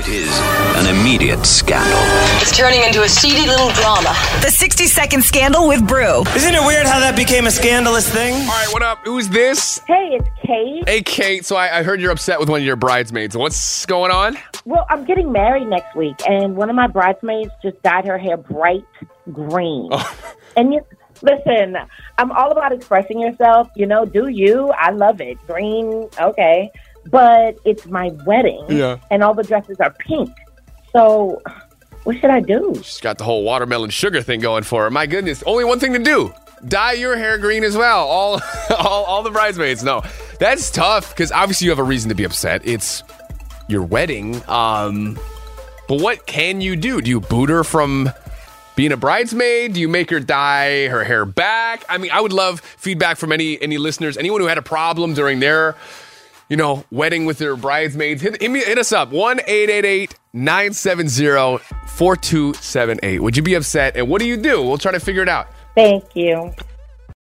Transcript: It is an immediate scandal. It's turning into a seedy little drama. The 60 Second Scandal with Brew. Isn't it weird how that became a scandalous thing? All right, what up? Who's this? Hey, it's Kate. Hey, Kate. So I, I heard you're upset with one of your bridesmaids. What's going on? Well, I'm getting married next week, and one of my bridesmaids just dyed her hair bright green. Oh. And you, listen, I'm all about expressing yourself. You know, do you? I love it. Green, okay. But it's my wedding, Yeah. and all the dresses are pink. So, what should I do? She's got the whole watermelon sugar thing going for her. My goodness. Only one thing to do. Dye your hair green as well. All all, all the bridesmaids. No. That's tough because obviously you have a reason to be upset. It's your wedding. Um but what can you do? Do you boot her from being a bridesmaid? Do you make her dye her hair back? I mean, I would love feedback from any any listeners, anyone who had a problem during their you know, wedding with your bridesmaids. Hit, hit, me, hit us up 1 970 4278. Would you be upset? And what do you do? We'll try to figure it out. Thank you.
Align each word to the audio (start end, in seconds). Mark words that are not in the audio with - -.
It 0.00 0.08
is 0.08 0.30
an 0.78 0.96
immediate 0.96 1.44
scandal. 1.44 2.00
It's 2.40 2.56
turning 2.56 2.82
into 2.84 3.02
a 3.02 3.08
seedy 3.08 3.46
little 3.46 3.68
drama. 3.72 4.16
The 4.40 4.50
60 4.50 4.86
Second 4.86 5.22
Scandal 5.22 5.68
with 5.68 5.86
Brew. 5.86 6.22
Isn't 6.34 6.54
it 6.54 6.66
weird 6.66 6.86
how 6.86 7.00
that 7.00 7.14
became 7.14 7.46
a 7.46 7.50
scandalous 7.50 8.08
thing? 8.08 8.32
All 8.32 8.48
right, 8.48 8.68
what 8.72 8.82
up? 8.82 9.00
Who's 9.04 9.28
this? 9.28 9.82
Hey, 9.86 10.18
it's 10.18 10.28
Kate. 10.42 10.88
Hey, 10.88 11.02
Kate. 11.02 11.44
So 11.44 11.54
I, 11.54 11.80
I 11.80 11.82
heard 11.82 12.00
you're 12.00 12.12
upset 12.12 12.40
with 12.40 12.48
one 12.48 12.60
of 12.60 12.64
your 12.64 12.76
bridesmaids. 12.76 13.36
What's 13.36 13.84
going 13.84 14.10
on? 14.10 14.38
Well, 14.64 14.86
I'm 14.88 15.04
getting 15.04 15.32
married 15.32 15.68
next 15.68 15.94
week, 15.94 16.16
and 16.26 16.56
one 16.56 16.70
of 16.70 16.76
my 16.76 16.86
bridesmaids 16.86 17.50
just 17.62 17.82
dyed 17.82 18.06
her 18.06 18.16
hair 18.16 18.38
bright 18.38 18.86
green. 19.30 19.90
Oh. 19.92 20.18
And 20.56 20.72
you, 20.74 20.80
listen, 21.22 21.76
I'm 22.18 22.32
all 22.32 22.50
about 22.50 22.72
expressing 22.72 23.20
yourself. 23.20 23.68
You 23.76 23.86
know, 23.86 24.04
do 24.04 24.28
you? 24.28 24.70
I 24.70 24.90
love 24.90 25.20
it. 25.20 25.38
Green, 25.46 26.08
okay. 26.18 26.72
But 27.06 27.56
it's 27.64 27.86
my 27.86 28.10
wedding, 28.26 28.64
Yeah. 28.68 28.98
and 29.10 29.22
all 29.22 29.34
the 29.34 29.42
dresses 29.42 29.78
are 29.80 29.90
pink. 29.90 30.30
So, 30.92 31.40
what 32.04 32.16
should 32.18 32.30
I 32.30 32.40
do? 32.40 32.74
She's 32.82 33.00
got 33.00 33.18
the 33.18 33.24
whole 33.24 33.42
watermelon 33.44 33.90
sugar 33.90 34.22
thing 34.22 34.40
going 34.40 34.64
for 34.64 34.84
her. 34.84 34.90
My 34.90 35.06
goodness. 35.06 35.42
Only 35.44 35.64
one 35.64 35.78
thing 35.80 35.92
to 35.94 35.98
do. 35.98 36.32
Dye 36.68 36.92
your 36.92 37.16
hair 37.16 37.38
green 37.38 37.64
as 37.64 37.76
well. 37.76 38.06
All 38.06 38.40
all, 38.78 39.04
all 39.04 39.22
the 39.22 39.30
bridesmaids. 39.30 39.82
No. 39.82 40.02
That's 40.38 40.70
tough 40.70 41.10
because 41.10 41.32
obviously 41.32 41.66
you 41.66 41.70
have 41.70 41.78
a 41.78 41.82
reason 41.84 42.08
to 42.10 42.14
be 42.14 42.24
upset. 42.24 42.60
It's 42.66 43.02
your 43.68 43.82
wedding. 43.82 44.42
Um 44.48 45.18
but 45.88 46.00
what 46.00 46.26
can 46.26 46.60
you 46.60 46.76
do? 46.76 47.00
Do 47.00 47.08
you 47.10 47.20
boot 47.20 47.48
her 47.50 47.64
from 47.64 48.10
being 48.76 48.92
a 48.92 48.96
bridesmaid? 48.98 49.72
Do 49.72 49.80
you 49.80 49.88
make 49.88 50.10
her 50.10 50.20
dye 50.20 50.86
her 50.88 51.02
hair 51.02 51.24
back? 51.24 51.84
I 51.88 51.96
mean, 51.98 52.10
I 52.12 52.20
would 52.20 52.32
love 52.32 52.60
feedback 52.60 53.16
from 53.16 53.32
any 53.32 53.60
any 53.62 53.78
listeners, 53.78 54.18
anyone 54.18 54.40
who 54.42 54.46
had 54.46 54.58
a 54.58 54.62
problem 54.62 55.14
during 55.14 55.40
their 55.40 55.76
you 56.50 56.56
know, 56.56 56.84
wedding 56.90 57.24
with 57.24 57.40
your 57.40 57.56
bridesmaids. 57.56 58.20
Hit, 58.20 58.42
hit, 58.42 58.50
me, 58.50 58.60
hit 58.60 58.76
us 58.76 58.92
up 58.92 59.10
1 59.10 59.40
970 60.32 61.58
4278. 61.88 63.20
Would 63.20 63.36
you 63.36 63.42
be 63.42 63.54
upset? 63.54 63.96
And 63.96 64.08
what 64.08 64.20
do 64.20 64.26
you 64.26 64.36
do? 64.36 64.60
We'll 64.62 64.76
try 64.76 64.92
to 64.92 65.00
figure 65.00 65.22
it 65.22 65.28
out. 65.28 65.48
Thank 65.74 66.04
you. 66.14 66.52